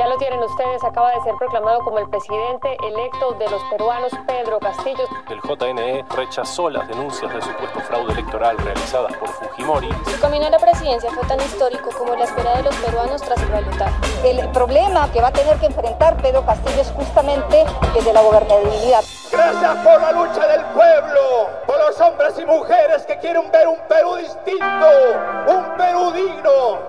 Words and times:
Ya 0.00 0.06
lo 0.06 0.16
tienen 0.16 0.42
ustedes, 0.42 0.82
acaba 0.82 1.10
de 1.10 1.20
ser 1.20 1.34
proclamado 1.34 1.80
como 1.80 1.98
el 1.98 2.08
presidente 2.08 2.74
electo 2.88 3.32
de 3.32 3.46
los 3.50 3.62
peruanos 3.64 4.10
Pedro 4.26 4.58
Castillo. 4.58 5.04
El 5.28 5.42
JNE 5.42 6.06
rechazó 6.16 6.70
las 6.70 6.88
denuncias 6.88 7.30
de 7.34 7.42
supuesto 7.42 7.80
fraude 7.80 8.14
electoral 8.14 8.56
realizadas 8.56 9.14
por 9.18 9.28
Fujimori. 9.28 9.90
Su 10.06 10.18
camino 10.18 10.46
a 10.46 10.48
la 10.48 10.58
presidencia 10.58 11.10
fue 11.10 11.22
tan 11.28 11.38
histórico 11.42 11.90
como 11.98 12.14
la 12.14 12.24
espera 12.24 12.56
de 12.56 12.62
los 12.62 12.74
peruanos 12.76 13.20
tras 13.20 13.42
el 13.42 13.50
balotaje. 13.50 13.94
El 14.24 14.48
problema 14.52 15.12
que 15.12 15.20
va 15.20 15.28
a 15.28 15.32
tener 15.32 15.58
que 15.58 15.66
enfrentar 15.66 16.16
Pedro 16.22 16.46
Castillo 16.46 16.80
es 16.80 16.90
justamente 16.92 17.66
desde 17.92 18.12
la 18.14 18.22
gobernabilidad. 18.22 19.04
Gracias 19.30 19.76
por 19.84 20.00
la 20.00 20.12
lucha 20.12 20.46
del 20.46 20.64
pueblo, 20.64 21.50
por 21.66 21.76
los 21.78 22.00
hombres 22.00 22.38
y 22.38 22.46
mujeres 22.46 23.04
que 23.04 23.18
quieren 23.18 23.52
ver 23.52 23.68
un 23.68 23.76
Perú 23.86 24.16
distinto, 24.16 24.88
un 25.46 25.76
Perú 25.76 26.10
digno. 26.12 26.88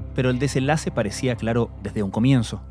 pero 0.15 0.29
el 0.29 0.39
desenlace 0.39 0.91
parecía 0.91 1.35
claro 1.35 1.71
desde 1.83 2.03
un 2.03 2.11
comienzo. 2.11 2.61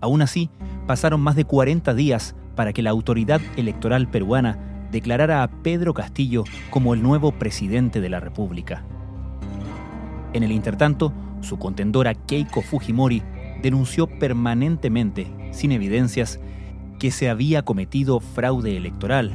Aún 0.00 0.22
así, 0.22 0.50
pasaron 0.86 1.20
más 1.20 1.36
de 1.36 1.44
40 1.44 1.94
días 1.94 2.34
para 2.54 2.72
que 2.72 2.82
la 2.82 2.90
autoridad 2.90 3.40
electoral 3.56 4.08
peruana 4.08 4.58
declarara 4.90 5.42
a 5.42 5.48
Pedro 5.48 5.94
Castillo 5.94 6.44
como 6.70 6.94
el 6.94 7.02
nuevo 7.02 7.32
presidente 7.32 8.00
de 8.00 8.08
la 8.08 8.20
República. 8.20 8.84
En 10.32 10.42
el 10.42 10.52
intertanto, 10.52 11.12
su 11.40 11.58
contendora 11.58 12.14
Keiko 12.14 12.62
Fujimori 12.62 13.22
denunció 13.62 14.06
permanentemente, 14.06 15.26
sin 15.50 15.72
evidencias, 15.72 16.40
que 16.98 17.10
se 17.10 17.28
había 17.28 17.62
cometido 17.62 18.20
fraude 18.20 18.76
electoral 18.76 19.32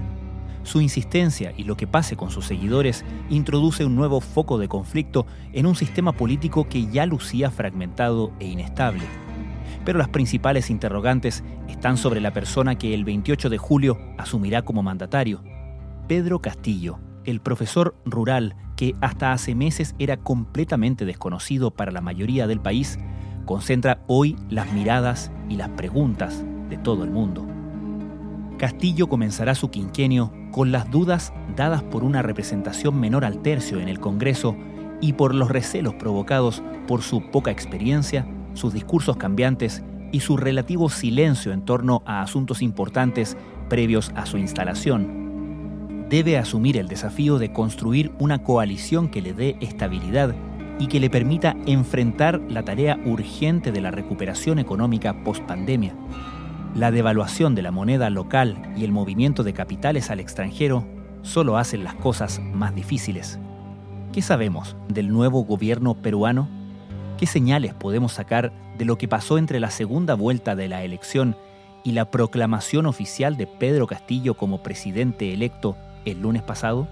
su 0.63 0.81
insistencia 0.81 1.53
y 1.57 1.63
lo 1.63 1.75
que 1.75 1.87
pase 1.87 2.15
con 2.15 2.29
sus 2.29 2.45
seguidores 2.45 3.03
introduce 3.29 3.85
un 3.85 3.95
nuevo 3.95 4.21
foco 4.21 4.57
de 4.57 4.67
conflicto 4.67 5.25
en 5.53 5.65
un 5.65 5.75
sistema 5.75 6.13
político 6.13 6.67
que 6.67 6.87
ya 6.87 7.05
lucía 7.05 7.49
fragmentado 7.51 8.31
e 8.39 8.47
inestable. 8.47 9.03
Pero 9.85 9.97
las 9.97 10.09
principales 10.09 10.69
interrogantes 10.69 11.43
están 11.67 11.97
sobre 11.97 12.21
la 12.21 12.33
persona 12.33 12.77
que 12.77 12.93
el 12.93 13.03
28 13.03 13.49
de 13.49 13.57
julio 13.57 13.97
asumirá 14.17 14.61
como 14.61 14.83
mandatario. 14.83 15.41
Pedro 16.07 16.39
Castillo, 16.39 16.99
el 17.25 17.41
profesor 17.41 17.95
rural 18.05 18.55
que 18.75 18.95
hasta 19.01 19.31
hace 19.31 19.55
meses 19.55 19.95
era 19.97 20.17
completamente 20.17 21.05
desconocido 21.05 21.71
para 21.71 21.91
la 21.91 22.01
mayoría 22.01 22.47
del 22.47 22.59
país, 22.59 22.99
concentra 23.45 24.03
hoy 24.07 24.35
las 24.49 24.71
miradas 24.73 25.31
y 25.49 25.55
las 25.55 25.69
preguntas 25.69 26.43
de 26.69 26.77
todo 26.77 27.03
el 27.03 27.11
mundo. 27.11 27.47
Castillo 28.57 29.09
comenzará 29.09 29.55
su 29.55 29.71
quinquenio 29.71 30.31
con 30.51 30.71
las 30.71 30.89
dudas 30.91 31.33
dadas 31.55 31.81
por 31.83 32.03
una 32.03 32.21
representación 32.21 32.99
menor 32.99 33.25
al 33.25 33.41
tercio 33.41 33.79
en 33.79 33.89
el 33.89 33.99
Congreso 33.99 34.55
y 34.99 35.13
por 35.13 35.33
los 35.33 35.49
recelos 35.49 35.95
provocados 35.95 36.61
por 36.87 37.01
su 37.01 37.31
poca 37.31 37.51
experiencia, 37.51 38.25
sus 38.53 38.73
discursos 38.73 39.17
cambiantes 39.17 39.83
y 40.11 40.19
su 40.19 40.37
relativo 40.37 40.89
silencio 40.89 41.53
en 41.53 41.63
torno 41.63 42.03
a 42.05 42.21
asuntos 42.21 42.61
importantes 42.61 43.37
previos 43.69 44.11
a 44.15 44.25
su 44.25 44.37
instalación. 44.37 46.07
Debe 46.09 46.37
asumir 46.37 46.77
el 46.77 46.89
desafío 46.89 47.39
de 47.39 47.53
construir 47.53 48.11
una 48.19 48.43
coalición 48.43 49.09
que 49.09 49.21
le 49.21 49.33
dé 49.33 49.55
estabilidad 49.61 50.35
y 50.77 50.87
que 50.87 50.99
le 50.99 51.09
permita 51.09 51.55
enfrentar 51.65 52.41
la 52.49 52.63
tarea 52.63 52.99
urgente 53.05 53.71
de 53.71 53.81
la 53.81 53.91
recuperación 53.91 54.59
económica 54.59 55.23
post-pandemia. 55.23 55.95
La 56.75 56.89
devaluación 56.89 57.53
de 57.53 57.61
la 57.61 57.71
moneda 57.71 58.09
local 58.09 58.73
y 58.77 58.85
el 58.85 58.93
movimiento 58.93 59.43
de 59.43 59.51
capitales 59.51 60.09
al 60.09 60.21
extranjero 60.21 60.87
solo 61.21 61.57
hacen 61.57 61.83
las 61.83 61.95
cosas 61.95 62.39
más 62.39 62.73
difíciles. 62.73 63.39
¿Qué 64.13 64.21
sabemos 64.21 64.77
del 64.87 65.09
nuevo 65.09 65.43
gobierno 65.43 65.95
peruano? 65.95 66.47
¿Qué 67.17 67.27
señales 67.27 67.73
podemos 67.73 68.13
sacar 68.13 68.53
de 68.77 68.85
lo 68.85 68.97
que 68.97 69.09
pasó 69.09 69.37
entre 69.37 69.59
la 69.59 69.69
segunda 69.69 70.13
vuelta 70.13 70.55
de 70.55 70.69
la 70.69 70.83
elección 70.83 71.35
y 71.83 71.91
la 71.91 72.09
proclamación 72.09 72.85
oficial 72.85 73.35
de 73.35 73.47
Pedro 73.47 73.85
Castillo 73.85 74.35
como 74.35 74.63
presidente 74.63 75.33
electo 75.33 75.75
el 76.05 76.21
lunes 76.21 76.41
pasado? 76.41 76.87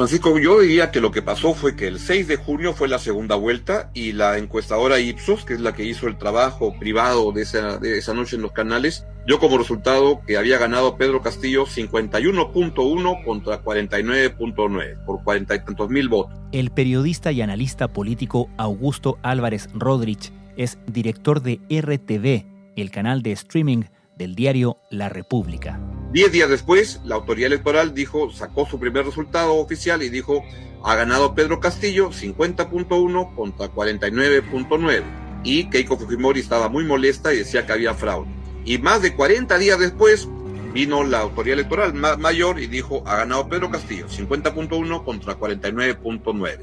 Francisco, 0.00 0.38
yo 0.38 0.60
diría 0.60 0.90
que 0.90 1.02
lo 1.02 1.10
que 1.10 1.20
pasó 1.20 1.52
fue 1.52 1.76
que 1.76 1.86
el 1.86 1.98
6 1.98 2.26
de 2.26 2.36
junio 2.36 2.72
fue 2.72 2.88
la 2.88 2.98
segunda 2.98 3.34
vuelta 3.34 3.90
y 3.92 4.12
la 4.12 4.38
encuestadora 4.38 4.98
Ipsos, 4.98 5.44
que 5.44 5.52
es 5.52 5.60
la 5.60 5.74
que 5.74 5.84
hizo 5.84 6.06
el 6.08 6.16
trabajo 6.16 6.74
privado 6.78 7.32
de 7.32 7.42
esa, 7.42 8.14
noche 8.14 8.36
en 8.36 8.40
los 8.40 8.52
canales, 8.52 9.04
dio 9.26 9.38
como 9.38 9.58
resultado 9.58 10.22
que 10.26 10.38
había 10.38 10.56
ganado 10.56 10.96
Pedro 10.96 11.20
Castillo 11.20 11.66
51.1 11.66 13.24
contra 13.26 13.62
49.9, 13.62 15.04
por 15.04 15.22
cuarenta 15.22 15.54
y 15.54 15.64
tantos 15.66 15.90
mil 15.90 16.08
votos. 16.08 16.32
El 16.52 16.70
periodista 16.70 17.30
y 17.30 17.42
analista 17.42 17.86
político 17.88 18.48
Augusto 18.56 19.18
Álvarez 19.20 19.68
Rodríguez 19.74 20.32
es 20.56 20.78
director 20.86 21.42
de 21.42 21.60
RTV, 21.68 22.46
el 22.74 22.90
canal 22.90 23.20
de 23.20 23.32
streaming 23.32 23.82
del 24.16 24.34
diario 24.34 24.78
La 24.88 25.10
República. 25.10 25.78
Diez 26.12 26.32
días 26.32 26.50
después, 26.50 27.00
la 27.04 27.14
autoridad 27.14 27.46
electoral 27.46 27.94
dijo, 27.94 28.32
sacó 28.32 28.66
su 28.66 28.80
primer 28.80 29.06
resultado 29.06 29.54
oficial 29.54 30.02
y 30.02 30.08
dijo, 30.08 30.42
ha 30.82 30.96
ganado 30.96 31.36
Pedro 31.36 31.60
Castillo 31.60 32.10
50.1 32.10 33.34
contra 33.36 33.66
49.9. 33.68 35.02
Y 35.44 35.70
Keiko 35.70 35.96
Fujimori 35.96 36.40
estaba 36.40 36.68
muy 36.68 36.84
molesta 36.84 37.32
y 37.32 37.38
decía 37.38 37.64
que 37.64 37.72
había 37.72 37.94
fraude. 37.94 38.28
Y 38.64 38.78
más 38.78 39.02
de 39.02 39.14
40 39.14 39.56
días 39.58 39.78
después, 39.78 40.28
vino 40.74 41.04
la 41.04 41.20
autoridad 41.20 41.60
electoral 41.60 41.94
mayor 41.94 42.58
y 42.58 42.66
dijo, 42.66 43.04
ha 43.06 43.18
ganado 43.18 43.48
Pedro 43.48 43.70
Castillo 43.70 44.08
50.1 44.08 45.04
contra 45.04 45.38
49.9. 45.38 46.58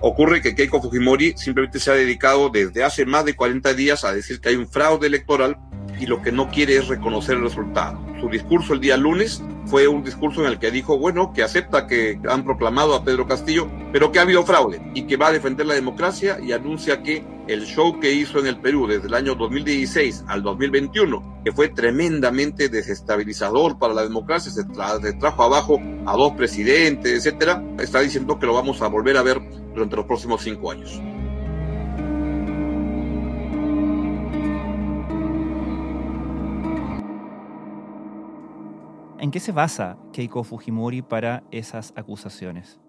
Ocurre 0.00 0.42
que 0.42 0.56
Keiko 0.56 0.82
Fujimori 0.82 1.34
simplemente 1.36 1.78
se 1.78 1.92
ha 1.92 1.94
dedicado 1.94 2.48
desde 2.48 2.82
hace 2.82 3.06
más 3.06 3.24
de 3.24 3.36
40 3.36 3.72
días 3.74 4.04
a 4.04 4.12
decir 4.12 4.40
que 4.40 4.48
hay 4.48 4.56
un 4.56 4.66
fraude 4.66 5.06
electoral 5.06 5.58
y 6.00 6.06
lo 6.06 6.22
que 6.22 6.32
no 6.32 6.50
quiere 6.50 6.76
es 6.76 6.88
reconocer 6.88 7.36
el 7.36 7.44
resultado. 7.44 8.09
Su 8.20 8.28
discurso 8.28 8.74
el 8.74 8.80
día 8.80 8.98
lunes 8.98 9.42
fue 9.64 9.88
un 9.88 10.04
discurso 10.04 10.42
en 10.42 10.48
el 10.48 10.58
que 10.58 10.70
dijo, 10.70 10.98
bueno, 10.98 11.32
que 11.32 11.42
acepta 11.42 11.86
que 11.86 12.20
han 12.28 12.44
proclamado 12.44 12.94
a 12.94 13.02
Pedro 13.02 13.26
Castillo, 13.26 13.66
pero 13.92 14.12
que 14.12 14.18
ha 14.18 14.22
habido 14.22 14.44
fraude 14.44 14.82
y 14.94 15.02
que 15.02 15.16
va 15.16 15.28
a 15.28 15.32
defender 15.32 15.64
la 15.64 15.74
democracia 15.74 16.38
y 16.38 16.52
anuncia 16.52 17.02
que 17.02 17.24
el 17.48 17.64
show 17.64 17.98
que 17.98 18.12
hizo 18.12 18.38
en 18.38 18.46
el 18.46 18.60
Perú 18.60 18.86
desde 18.86 19.08
el 19.08 19.14
año 19.14 19.34
2016 19.34 20.24
al 20.28 20.42
2021, 20.42 21.40
que 21.44 21.52
fue 21.52 21.68
tremendamente 21.68 22.68
desestabilizador 22.68 23.78
para 23.78 23.94
la 23.94 24.02
democracia, 24.02 24.52
se, 24.52 24.62
se 24.62 25.12
trajo 25.14 25.42
abajo 25.42 25.80
a 26.04 26.12
dos 26.14 26.32
presidentes, 26.32 27.12
etcétera, 27.12 27.64
está 27.78 28.00
diciendo 28.00 28.38
que 28.38 28.46
lo 28.46 28.52
vamos 28.52 28.82
a 28.82 28.88
volver 28.88 29.16
a 29.16 29.22
ver 29.22 29.40
durante 29.74 29.96
los 29.96 30.04
próximos 30.04 30.42
cinco 30.42 30.70
años. 30.70 31.00
¿En 39.20 39.30
qué 39.30 39.38
se 39.38 39.52
basa 39.52 39.98
Keiko 40.14 40.44
Fujimori 40.44 41.02
para 41.02 41.44
esas 41.50 41.92
acusaciones? 41.94 42.80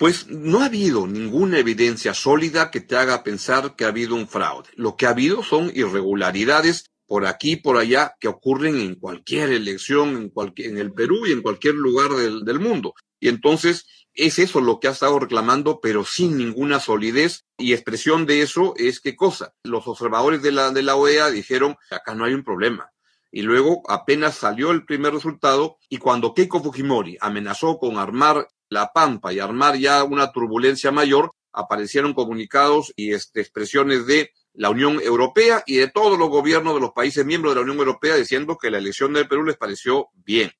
Pues 0.00 0.26
no 0.26 0.60
ha 0.60 0.64
habido 0.64 1.06
ninguna 1.06 1.60
evidencia 1.60 2.12
sólida 2.12 2.72
que 2.72 2.80
te 2.80 2.96
haga 2.96 3.22
pensar 3.22 3.76
que 3.76 3.84
ha 3.84 3.88
habido 3.88 4.16
un 4.16 4.26
fraude. 4.26 4.70
Lo 4.74 4.96
que 4.96 5.06
ha 5.06 5.10
habido 5.10 5.44
son 5.44 5.70
irregularidades 5.72 6.90
por 7.06 7.24
aquí 7.24 7.52
y 7.52 7.56
por 7.56 7.76
allá 7.76 8.16
que 8.18 8.26
ocurren 8.26 8.80
en 8.80 8.96
cualquier 8.96 9.52
elección, 9.52 10.16
en, 10.16 10.28
cualquier, 10.30 10.70
en 10.70 10.78
el 10.78 10.92
Perú 10.92 11.24
y 11.24 11.32
en 11.32 11.42
cualquier 11.42 11.74
lugar 11.74 12.10
del, 12.10 12.58
mundo. 12.58 12.94
Y 13.20 13.28
entonces 13.28 13.86
es 14.12 14.40
eso 14.40 14.60
lo 14.60 14.80
que 14.80 14.88
ha 14.88 14.90
estado 14.90 15.20
reclamando, 15.20 15.78
pero 15.80 16.04
sin 16.04 16.36
ninguna 16.36 16.80
solidez. 16.80 17.44
Y 17.58 17.74
expresión 17.74 18.26
de 18.26 18.42
eso 18.42 18.74
es 18.76 18.98
qué 18.98 19.14
cosa. 19.14 19.54
Los 19.62 19.86
observadores 19.86 20.42
de 20.42 20.50
la, 20.50 20.72
de 20.72 20.82
la 20.82 20.96
OEA 20.96 21.30
dijeron, 21.30 21.76
acá 21.92 22.16
no 22.16 22.24
hay 22.24 22.34
un 22.34 22.42
problema 22.42 22.90
y 23.34 23.42
luego 23.42 23.82
apenas 23.88 24.36
salió 24.36 24.70
el 24.70 24.84
primer 24.84 25.12
resultado 25.12 25.78
y 25.88 25.98
cuando 25.98 26.34
Keiko 26.34 26.62
Fujimori 26.62 27.18
amenazó 27.20 27.78
con 27.78 27.98
armar 27.98 28.46
la 28.68 28.92
pampa 28.92 29.32
y 29.32 29.40
armar 29.40 29.76
ya 29.76 30.04
una 30.04 30.30
turbulencia 30.30 30.92
mayor, 30.92 31.32
aparecieron 31.52 32.14
comunicados 32.14 32.92
y 32.94 33.12
este, 33.12 33.40
expresiones 33.40 34.06
de 34.06 34.30
la 34.52 34.70
Unión 34.70 35.00
Europea 35.02 35.64
y 35.66 35.78
de 35.78 35.88
todos 35.88 36.16
los 36.16 36.28
gobiernos 36.28 36.74
de 36.74 36.80
los 36.80 36.92
países 36.92 37.26
miembros 37.26 37.52
de 37.52 37.56
la 37.56 37.62
Unión 37.62 37.78
Europea 37.78 38.14
diciendo 38.14 38.56
que 38.56 38.70
la 38.70 38.78
elección 38.78 39.12
del 39.12 39.26
Perú 39.26 39.42
les 39.42 39.56
pareció 39.56 40.10
bien. 40.14 40.52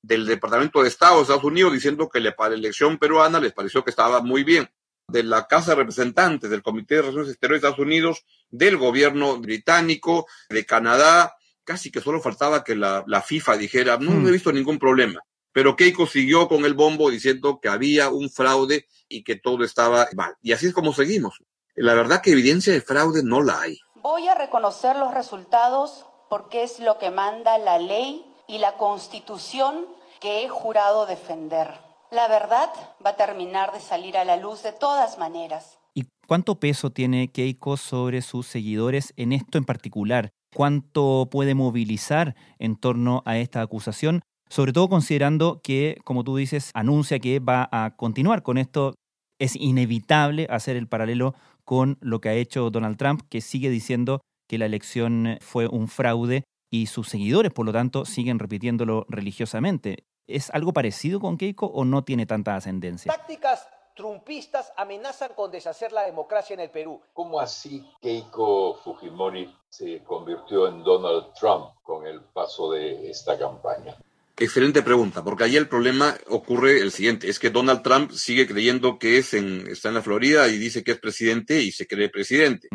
Del 0.00 0.24
Departamento 0.24 0.82
de 0.82 0.88
Estado 0.88 1.16
de 1.16 1.22
Estados 1.22 1.42
Unidos 1.42 1.72
diciendo 1.72 2.08
que 2.08 2.20
la 2.20 2.36
elección 2.52 2.98
peruana 2.98 3.40
les 3.40 3.52
pareció 3.52 3.82
que 3.82 3.90
estaba 3.90 4.20
muy 4.20 4.44
bien. 4.44 4.70
de 5.08 5.24
la 5.24 5.48
Casa 5.48 5.72
de 5.72 5.78
Representantes, 5.78 6.48
del 6.48 6.62
Comité 6.62 6.94
de 6.94 7.02
Relaciones 7.02 7.30
Exteriores 7.30 7.62
de 7.62 7.68
Estados 7.68 7.84
Unidos, 7.84 8.24
del 8.50 8.76
gobierno 8.76 9.38
británico, 9.38 10.28
de 10.48 10.64
Canadá, 10.64 11.34
casi 11.70 11.92
que 11.92 12.00
solo 12.00 12.20
faltaba 12.20 12.64
que 12.64 12.74
la, 12.74 13.04
la 13.06 13.22
FIFA 13.22 13.56
dijera, 13.56 13.96
no, 13.96 14.10
no 14.10 14.28
he 14.28 14.32
visto 14.32 14.50
ningún 14.50 14.80
problema. 14.80 15.20
Pero 15.52 15.76
Keiko 15.76 16.04
siguió 16.04 16.48
con 16.48 16.64
el 16.64 16.74
bombo 16.74 17.08
diciendo 17.10 17.60
que 17.60 17.68
había 17.68 18.10
un 18.10 18.28
fraude 18.28 18.88
y 19.08 19.22
que 19.22 19.36
todo 19.36 19.62
estaba 19.62 20.08
mal. 20.16 20.34
Y 20.42 20.50
así 20.50 20.66
es 20.66 20.74
como 20.74 20.92
seguimos. 20.92 21.38
La 21.76 21.94
verdad 21.94 22.22
que 22.22 22.32
evidencia 22.32 22.72
de 22.72 22.80
fraude 22.80 23.22
no 23.22 23.40
la 23.40 23.60
hay. 23.60 23.78
Voy 24.02 24.26
a 24.26 24.34
reconocer 24.34 24.96
los 24.96 25.14
resultados 25.14 26.06
porque 26.28 26.64
es 26.64 26.80
lo 26.80 26.98
que 26.98 27.12
manda 27.12 27.56
la 27.58 27.78
ley 27.78 28.24
y 28.48 28.58
la 28.58 28.72
constitución 28.72 29.86
que 30.20 30.42
he 30.42 30.48
jurado 30.48 31.06
defender. 31.06 31.68
La 32.10 32.26
verdad 32.26 32.68
va 33.06 33.10
a 33.10 33.16
terminar 33.16 33.72
de 33.72 33.78
salir 33.78 34.16
a 34.16 34.24
la 34.24 34.36
luz 34.36 34.64
de 34.64 34.72
todas 34.72 35.18
maneras. 35.18 35.78
¿Y 35.94 36.08
cuánto 36.26 36.56
peso 36.56 36.90
tiene 36.90 37.30
Keiko 37.30 37.76
sobre 37.76 38.22
sus 38.22 38.48
seguidores 38.48 39.12
en 39.16 39.32
esto 39.32 39.56
en 39.56 39.64
particular? 39.64 40.32
¿Cuánto 40.54 41.28
puede 41.30 41.54
movilizar 41.54 42.34
en 42.58 42.76
torno 42.76 43.22
a 43.24 43.38
esta 43.38 43.60
acusación? 43.60 44.22
Sobre 44.48 44.72
todo 44.72 44.88
considerando 44.88 45.60
que, 45.62 45.98
como 46.04 46.24
tú 46.24 46.36
dices, 46.36 46.70
anuncia 46.74 47.20
que 47.20 47.38
va 47.38 47.68
a 47.70 47.96
continuar 47.96 48.42
con 48.42 48.58
esto. 48.58 48.94
Es 49.38 49.56
inevitable 49.56 50.46
hacer 50.50 50.76
el 50.76 50.88
paralelo 50.88 51.34
con 51.64 51.98
lo 52.00 52.20
que 52.20 52.28
ha 52.28 52.34
hecho 52.34 52.70
Donald 52.70 52.96
Trump, 52.96 53.22
que 53.30 53.40
sigue 53.40 53.70
diciendo 53.70 54.20
que 54.48 54.58
la 54.58 54.66
elección 54.66 55.38
fue 55.40 55.68
un 55.68 55.86
fraude 55.86 56.42
y 56.70 56.86
sus 56.86 57.08
seguidores, 57.08 57.52
por 57.52 57.64
lo 57.64 57.72
tanto, 57.72 58.04
siguen 58.04 58.38
repitiéndolo 58.38 59.06
religiosamente. 59.08 60.04
¿Es 60.26 60.50
algo 60.50 60.72
parecido 60.72 61.20
con 61.20 61.36
Keiko 61.36 61.66
o 61.66 61.84
no 61.84 62.02
tiene 62.04 62.26
tanta 62.26 62.56
ascendencia? 62.56 63.12
Tácticas 63.12 63.68
trumpistas 63.94 64.72
amenazan 64.76 65.32
con 65.34 65.50
deshacer 65.50 65.92
la 65.92 66.02
democracia 66.02 66.54
en 66.54 66.60
el 66.60 66.70
Perú. 66.70 67.00
¿Cómo 67.12 67.40
así 67.40 67.84
Keiko 68.00 68.74
Fujimori 68.82 69.54
se 69.68 70.02
convirtió 70.04 70.68
en 70.68 70.82
Donald 70.82 71.32
Trump 71.38 71.74
con 71.82 72.06
el 72.06 72.20
paso 72.20 72.72
de 72.72 73.10
esta 73.10 73.38
campaña? 73.38 73.96
Excelente 74.40 74.80
pregunta, 74.82 75.22
porque 75.22 75.44
ahí 75.44 75.56
el 75.56 75.68
problema 75.68 76.16
ocurre 76.28 76.80
el 76.80 76.92
siguiente, 76.92 77.28
es 77.28 77.38
que 77.38 77.50
Donald 77.50 77.82
Trump 77.82 78.10
sigue 78.10 78.46
creyendo 78.46 78.98
que 78.98 79.18
es 79.18 79.34
en, 79.34 79.66
está 79.66 79.88
en 79.88 79.96
la 79.96 80.02
Florida 80.02 80.48
y 80.48 80.56
dice 80.56 80.82
que 80.82 80.92
es 80.92 80.98
presidente 80.98 81.60
y 81.62 81.72
se 81.72 81.86
cree 81.86 82.08
presidente. 82.08 82.68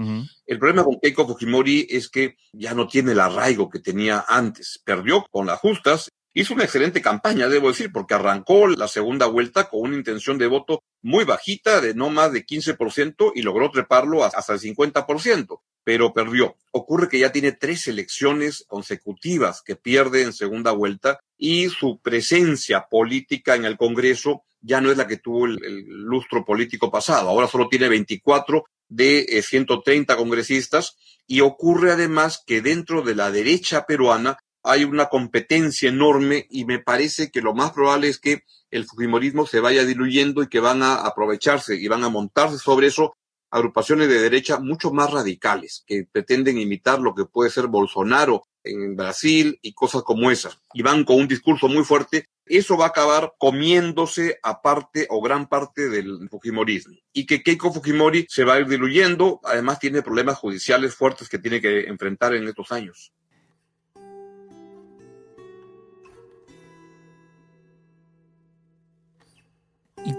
El 0.46 0.60
problema 0.60 0.84
con 0.84 1.00
Keiko 1.00 1.26
Fujimori 1.26 1.88
es 1.90 2.08
que 2.08 2.38
ya 2.54 2.76
no 2.76 2.88
tiene 2.88 3.14
el 3.14 3.20
arraigo 3.20 3.68
que 3.68 3.80
tenía 3.80 4.24
antes. 4.28 4.80
Perdió 4.86 5.26
con 5.32 5.48
las 5.48 5.60
justas, 5.60 6.12
hizo 6.36 6.54
una 6.54 6.66
excelente 6.66 7.02
campaña, 7.02 7.48
debo 7.48 7.70
decir, 7.70 7.92
porque 7.92 8.14
arrancó 8.14 8.68
la 8.68 8.88
segunda 8.88 9.26
vuelta 9.26 9.68
con 9.70 9.82
una 9.82 9.96
intención 9.96 10.38
de 10.38 10.46
voto 10.46 10.84
muy 11.02 11.24
bajita, 11.24 11.82
de 11.82 11.96
no 11.96 12.12
más 12.12 12.32
de 12.32 12.46
15%, 12.46 13.32
y 13.34 13.42
logró 13.42 13.72
treparlo 13.72 14.24
hasta 14.24 14.54
el 14.54 14.60
50% 14.60 15.60
pero 15.86 16.14
perdió. 16.14 16.58
Ocurre 16.72 17.08
que 17.08 17.20
ya 17.20 17.32
tiene 17.32 17.54
tres 17.54 17.88
elecciones 17.88 18.66
consecutivas 18.68 19.62
que 19.62 19.76
pierde 19.76 20.24
en 20.24 20.34
segunda 20.34 20.72
vuelta 20.72 21.20
y 21.38 21.70
su 21.70 22.00
presencia 22.02 22.88
política 22.90 23.56
en 23.56 23.66
el 23.66 23.78
Congreso 23.78 24.44
ya 24.62 24.82
no 24.82 24.90
es 24.92 24.98
la 24.98 25.08
que 25.08 25.18
tuvo 25.18 25.46
el, 25.46 25.58
lustro 25.86 26.44
político 26.44 26.90
pasado. 26.90 27.30
Ahora 27.30 27.48
solo 27.48 27.70
tiene 27.70 27.88
24 27.88 28.66
de 28.90 29.44
130 29.44 30.12
eh, 30.12 30.18
congresistas 30.18 30.98
y 31.28 31.42
ocurre 31.42 31.92
además 31.92 32.44
que 32.46 32.62
dentro 32.62 33.04
de 33.04 33.14
la 33.14 33.30
derecha 33.32 33.86
peruana 33.86 34.40
hay 34.66 34.84
una 34.84 35.06
competencia 35.06 35.90
enorme 35.90 36.48
y 36.50 36.66
me 36.66 36.80
parece 36.80 37.32
que 37.32 37.42
lo 37.42 37.54
más 37.54 37.72
probable 37.72 38.08
es 38.08 38.20
que 38.20 38.44
el 38.72 38.86
fujimorismo 38.86 39.46
se 39.46 39.60
vaya 39.60 39.86
diluyendo 39.86 40.44
y 40.44 40.48
que 40.48 40.60
van 40.60 40.82
a 40.84 40.96
aprovecharse 40.96 41.76
y 41.76 41.88
van 41.88 42.04
a 42.04 42.10
montarse 42.10 42.58
sobre 42.58 42.88
eso 42.88 43.16
agrupaciones 43.52 44.10
de 44.10 44.20
derecha 44.20 44.60
mucho 44.60 44.92
más 44.92 45.12
radicales 45.12 45.84
que 45.88 46.06
pretenden 46.12 46.58
imitar 46.58 47.00
lo 47.00 47.16
que 47.16 47.26
puede 47.26 47.50
ser 47.50 47.68
Bolsonaro 47.68 48.48
en 48.66 48.96
Brasil 48.98 49.60
y 49.62 49.74
cosas 49.74 50.04
como 50.04 50.32
esas. 50.32 50.60
Y 50.74 50.82
van 50.82 51.06
con 51.06 51.18
un 51.18 51.28
discurso 51.28 51.68
muy 51.68 51.84
fuerte. 51.84 52.28
Eso 52.46 52.76
va 52.78 52.86
a 52.86 52.90
acabar 52.90 53.34
comiéndose 53.38 54.40
a 54.44 54.62
parte 54.62 55.08
o 55.10 55.22
gran 55.22 55.48
parte 55.48 55.90
del 55.90 56.28
Fujimorismo. 56.30 56.98
Y 57.14 57.26
que 57.26 57.44
Keiko 57.44 57.72
Fujimori 57.72 58.26
se 58.28 58.44
va 58.44 58.56
a 58.56 58.60
ir 58.60 58.68
diluyendo. 58.68 59.40
Además 59.44 59.80
tiene 59.80 60.02
problemas 60.02 60.38
judiciales 60.38 60.96
fuertes 60.96 61.30
que 61.30 61.40
tiene 61.40 61.62
que 61.62 61.82
enfrentar 61.82 62.34
en 62.36 62.48
estos 62.48 62.72
años. 62.72 63.14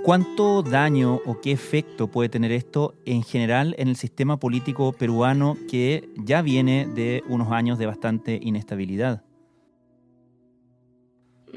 Cuánto 0.06 0.62
daño 0.62 1.20
o 1.26 1.40
qué 1.40 1.50
efecto 1.50 2.06
puede 2.06 2.28
tener 2.28 2.52
esto 2.52 2.94
en 3.06 3.24
general 3.24 3.74
en 3.76 3.88
el 3.88 3.96
sistema 3.96 4.36
político 4.36 4.92
peruano 4.92 5.58
que 5.68 6.08
ya 6.14 6.42
viene 6.42 6.86
de 6.86 7.24
unos 7.26 7.50
años 7.50 7.76
de 7.76 7.86
bastante 7.86 8.38
inestabilidad? 8.40 9.24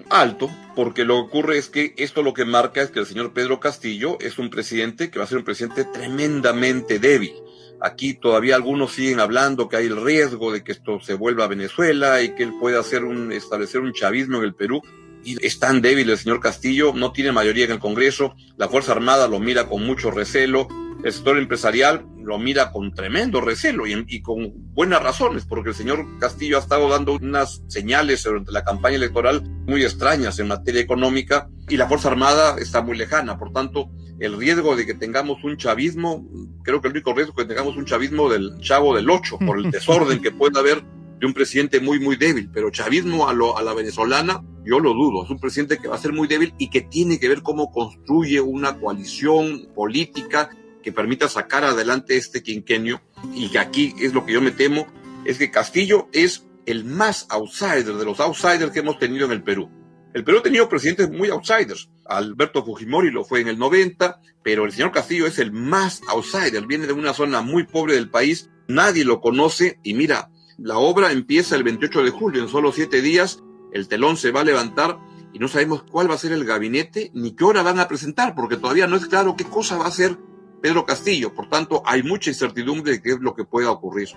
Alto, 0.09 0.49
porque 0.75 1.05
lo 1.05 1.13
que 1.13 1.21
ocurre 1.27 1.57
es 1.59 1.69
que 1.69 1.93
esto 1.97 2.23
lo 2.23 2.33
que 2.33 2.43
marca 2.43 2.81
es 2.81 2.89
que 2.89 2.97
el 2.97 3.05
señor 3.05 3.33
Pedro 3.33 3.59
Castillo 3.59 4.17
es 4.19 4.39
un 4.39 4.49
presidente 4.49 5.11
que 5.11 5.19
va 5.19 5.25
a 5.25 5.27
ser 5.27 5.37
un 5.37 5.43
presidente 5.43 5.85
tremendamente 5.85 6.97
débil. 6.97 7.33
Aquí 7.79 8.15
todavía 8.15 8.55
algunos 8.55 8.93
siguen 8.93 9.19
hablando 9.19 9.69
que 9.69 9.77
hay 9.77 9.85
el 9.85 10.03
riesgo 10.03 10.51
de 10.51 10.63
que 10.63 10.71
esto 10.71 10.99
se 11.01 11.13
vuelva 11.13 11.43
a 11.43 11.49
Venezuela 11.49 12.23
y 12.23 12.33
que 12.33 12.41
él 12.41 12.53
pueda 12.59 12.79
hacer 12.79 13.03
un, 13.03 13.31
establecer 13.31 13.81
un 13.81 13.93
chavismo 13.93 14.39
en 14.39 14.45
el 14.45 14.55
Perú 14.55 14.81
y 15.23 15.43
es 15.45 15.59
tan 15.59 15.81
débil 15.81 16.09
el 16.09 16.17
señor 16.17 16.39
Castillo, 16.39 16.93
no 16.93 17.11
tiene 17.11 17.31
mayoría 17.31 17.65
en 17.65 17.71
el 17.71 17.79
Congreso, 17.79 18.35
la 18.57 18.69
Fuerza 18.69 18.93
Armada 18.93 19.27
lo 19.27 19.39
mira 19.39 19.67
con 19.67 19.85
mucho 19.85 20.11
recelo, 20.11 20.67
el 21.03 21.13
sector 21.13 21.37
empresarial 21.37 22.05
lo 22.21 22.37
mira 22.37 22.71
con 22.71 22.93
tremendo 22.93 23.41
recelo 23.41 23.85
y, 23.87 24.21
con 24.21 24.51
buenas 24.73 25.01
razones, 25.01 25.45
porque 25.45 25.69
el 25.69 25.75
señor 25.75 26.05
Castillo 26.19 26.57
ha 26.57 26.59
estado 26.59 26.89
dando 26.89 27.13
unas 27.13 27.63
señales 27.67 28.23
durante 28.23 28.51
la 28.51 28.63
campaña 28.63 28.97
electoral 28.97 29.41
muy 29.65 29.83
extrañas 29.83 30.37
en 30.39 30.49
materia 30.49 30.81
económica 30.81 31.49
y 31.69 31.77
la 31.77 31.87
Fuerza 31.87 32.09
Armada 32.09 32.57
está 32.59 32.81
muy 32.81 32.97
lejana. 32.97 33.37
Por 33.39 33.51
tanto, 33.51 33.89
el 34.19 34.37
riesgo 34.37 34.75
de 34.75 34.85
que 34.85 34.93
tengamos 34.93 35.43
un 35.43 35.57
chavismo, 35.57 36.27
creo 36.63 36.81
que 36.81 36.89
el 36.89 36.93
único 36.93 37.13
riesgo 37.13 37.33
es 37.35 37.47
que 37.47 37.53
tengamos 37.53 37.77
un 37.77 37.85
chavismo 37.85 38.29
del 38.29 38.59
chavo 38.59 38.95
del 38.95 39.09
ocho, 39.09 39.39
por 39.39 39.57
el 39.57 39.71
desorden 39.71 40.21
que 40.21 40.31
puede 40.31 40.59
haber 40.59 40.83
de 41.19 41.25
un 41.25 41.33
presidente 41.33 41.79
muy, 41.81 41.99
muy 41.99 42.15
débil, 42.15 42.49
pero 42.53 42.71
chavismo 42.71 43.27
a, 43.27 43.33
lo, 43.33 43.57
a 43.57 43.61
la 43.61 43.73
venezolana, 43.73 44.41
yo 44.63 44.79
lo 44.79 44.93
dudo. 44.93 45.23
Es 45.23 45.29
un 45.29 45.39
presidente 45.39 45.77
que 45.77 45.87
va 45.87 45.95
a 45.95 45.99
ser 45.99 46.13
muy 46.13 46.27
débil 46.27 46.53
y 46.57 46.69
que 46.69 46.81
tiene 46.81 47.19
que 47.19 47.27
ver 47.27 47.41
cómo 47.41 47.71
construye 47.71 48.39
una 48.39 48.79
coalición 48.79 49.67
política 49.75 50.49
que 50.81 50.93
permita 50.93 51.27
sacar 51.27 51.65
adelante 51.65 52.15
este 52.15 52.41
quinquenio. 52.41 53.01
Y 53.33 53.55
aquí 53.57 53.93
es 53.99 54.13
lo 54.13 54.25
que 54.25 54.33
yo 54.33 54.41
me 54.41 54.51
temo, 54.51 54.87
es 55.25 55.37
que 55.37 55.51
Castillo 55.51 56.07
es 56.13 56.45
el 56.65 56.85
más 56.85 57.27
outsider 57.29 57.95
de 57.95 58.05
los 58.05 58.19
outsiders 58.19 58.71
que 58.71 58.79
hemos 58.79 58.97
tenido 58.97 59.25
en 59.25 59.31
el 59.33 59.43
Perú. 59.43 59.69
El 60.13 60.23
Perú 60.23 60.39
ha 60.39 60.43
tenido 60.43 60.69
presidentes 60.69 61.09
muy 61.09 61.29
outsiders. 61.29 61.89
Alberto 62.05 62.63
Fujimori 62.63 63.11
lo 63.11 63.25
fue 63.25 63.41
en 63.41 63.47
el 63.47 63.59
90, 63.59 64.19
pero 64.43 64.65
el 64.65 64.71
señor 64.71 64.91
Castillo 64.91 65.27
es 65.27 65.37
el 65.37 65.51
más 65.51 66.01
outsider. 66.07 66.65
Viene 66.65 66.87
de 66.87 66.93
una 66.93 67.13
zona 67.13 67.41
muy 67.41 67.65
pobre 67.65 67.95
del 67.95 68.09
país, 68.09 68.49
nadie 68.67 69.03
lo 69.03 69.21
conoce 69.21 69.79
y 69.83 69.93
mira, 69.93 70.29
la 70.61 70.77
obra 70.77 71.11
empieza 71.11 71.55
el 71.55 71.63
28 71.63 72.03
de 72.03 72.09
julio, 72.11 72.41
en 72.41 72.49
solo 72.49 72.71
siete 72.71 73.01
días 73.01 73.43
el 73.71 73.87
telón 73.87 74.17
se 74.17 74.31
va 74.31 74.41
a 74.41 74.43
levantar 74.43 74.99
y 75.31 75.39
no 75.39 75.47
sabemos 75.47 75.83
cuál 75.83 76.09
va 76.09 76.15
a 76.15 76.17
ser 76.17 76.31
el 76.31 76.43
gabinete 76.43 77.11
ni 77.13 77.31
qué 77.31 77.43
hora 77.43 77.61
van 77.61 77.79
a 77.79 77.87
presentar, 77.87 78.35
porque 78.35 78.57
todavía 78.57 78.87
no 78.87 78.95
es 78.95 79.05
claro 79.05 79.35
qué 79.35 79.45
cosa 79.45 79.77
va 79.77 79.85
a 79.85 79.89
hacer 79.89 80.17
Pedro 80.61 80.85
Castillo. 80.85 81.33
Por 81.33 81.47
tanto, 81.49 81.83
hay 81.85 82.03
mucha 82.03 82.29
incertidumbre 82.29 82.93
de 82.93 83.01
qué 83.01 83.11
es 83.11 83.19
lo 83.19 83.35
que 83.35 83.45
pueda 83.45 83.71
ocurrir. 83.71 84.09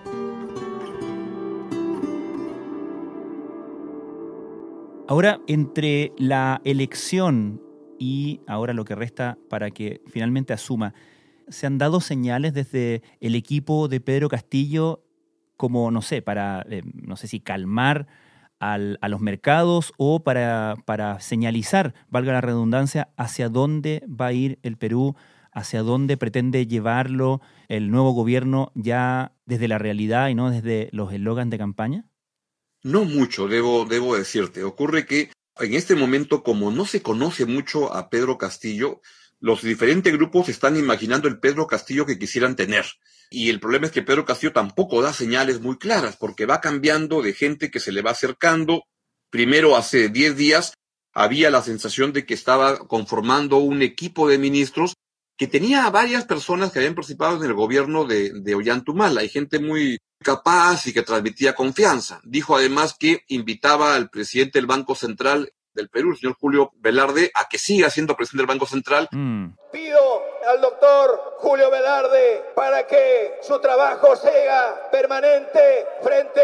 Ahora, 5.07 5.41
entre 5.47 6.13
la 6.17 6.63
elección 6.65 7.61
y 7.99 8.41
ahora 8.47 8.73
lo 8.73 8.85
que 8.85 8.95
resta 8.95 9.39
para 9.51 9.71
que 9.71 10.01
finalmente 10.07 10.55
asuma, 10.55 10.95
¿se 11.49 11.67
han 11.67 11.77
dado 11.77 12.01
señales 12.01 12.55
desde 12.55 13.03
el 13.21 13.35
equipo 13.35 13.89
de 13.89 14.01
Pedro 14.01 14.29
Castillo 14.29 15.02
como, 15.63 15.93
no 15.93 16.03
sé, 16.03 16.23
para, 16.23 16.67
eh, 16.69 16.83
no 16.93 17.15
sé 17.15 17.29
si 17.29 17.39
calmar 17.39 18.09
al, 18.59 18.99
a 19.01 19.09
los 19.09 19.21
mercados 19.21 19.93
o 19.97 20.25
para, 20.25 20.75
para 20.87 21.21
señalizar, 21.21 21.95
valga 22.09 22.33
la 22.33 22.41
redundancia, 22.41 23.11
hacia 23.17 23.49
dónde 23.49 24.03
va 24.09 24.27
a 24.27 24.33
ir 24.33 24.59
el 24.65 24.77
Perú, 24.77 25.15
hacia 25.53 25.85
dónde 25.85 26.17
pretende 26.17 26.67
llevarlo 26.67 27.41
el 27.69 27.93
nuevo 27.93 28.11
gobierno 28.11 28.73
ya 28.75 29.37
desde 29.47 29.69
la 29.69 29.79
realidad 29.79 30.31
y 30.31 30.35
no 30.35 30.51
desde 30.51 30.89
los 30.91 31.13
eslogans 31.13 31.53
de 31.53 31.59
campaña? 31.59 32.07
No 32.83 33.05
mucho, 33.05 33.47
debo, 33.47 33.85
debo 33.85 34.17
decirte. 34.17 34.65
Ocurre 34.65 35.07
que 35.07 35.31
en 35.61 35.75
este 35.75 35.95
momento, 35.95 36.43
como 36.43 36.73
no 36.73 36.87
se 36.87 37.03
conoce 37.03 37.47
mucho 37.47 37.95
a 37.95 38.11
Pedro 38.11 38.37
Castillo, 38.37 39.01
los 39.43 39.61
diferentes 39.63 40.13
grupos 40.13 40.49
están 40.49 40.77
imaginando 40.77 41.27
el 41.27 41.41
Pedro 41.41 41.67
Castillo 41.67 42.07
que 42.07 42.17
quisieran 42.17 42.55
tener. 42.55 42.87
Y 43.29 43.51
el 43.51 43.59
problema 43.59 43.87
es 43.87 43.93
que 43.93 44.03
Pedro 44.03 44.25
Castillo 44.25 44.53
tampoco 44.53 45.03
da 45.03 45.13
señales 45.13 45.61
muy 45.61 45.79
claras, 45.79 46.17
porque 46.17 46.47
va 46.47 46.61
cambiando 46.61 47.23
de 47.23 47.33
gente 47.33 47.69
que 47.69 47.81
se 47.81 47.91
le 47.91 48.03
va 48.03 48.13
acercando. 48.13 48.85
Primero, 49.31 49.77
hace 49.77 50.11
10 50.11 50.37
días, 50.37 50.75
había 51.13 51.51
la 51.51 51.61
sensación 51.61 52.13
de 52.13 52.25
que 52.25 52.35
estaba 52.35 52.87
conformando 52.87 53.57
un 53.57 53.83
equipo 53.83 54.29
de 54.29 54.39
ministros 54.39 54.95
que 55.37 55.49
tenía 55.49 55.87
a 55.87 55.91
varias 55.91 56.25
personas 56.25 56.71
que 56.71 56.79
habían 56.79 56.95
participado 56.95 57.37
en 57.39 57.51
el 57.51 57.55
gobierno 57.55 58.05
de, 58.05 58.31
de 58.33 58.55
Ollantumal. 58.55 59.19
Hay 59.19 59.29
gente 59.29 59.59
muy 59.59 59.99
capaz 60.23 60.87
y 60.87 60.93
que 60.93 61.03
transmitía 61.03 61.57
confianza. 61.57 62.21
Dijo 62.23 62.55
además 62.55 62.95
que 62.97 63.25
invitaba 63.27 63.97
al 63.97 64.09
presidente 64.09 64.61
del 64.61 64.67
Banco 64.67 64.95
Central 64.95 65.53
del 65.75 65.89
Perú, 65.89 66.11
el 66.11 66.17
señor 66.17 66.37
Julio 66.39 66.73
Velarde, 66.77 67.31
a 67.35 67.49
que 67.49 67.59
siga 67.59 67.91
siendo 67.91 68.17
presidente 68.17 68.43
del 68.43 68.55
Banco 68.55 68.67
Central. 68.67 69.09
Mm. 69.13 69.49
Pido 69.73 70.23
al 70.49 70.61
doctor 70.61 71.37
Julio 71.39 71.71
Velarde 71.71 72.45
para 72.55 72.87
que 72.87 73.35
su 73.43 73.61
trabajo 73.61 74.17
sea 74.17 74.91
permanente 74.91 75.87
frente 76.03 76.41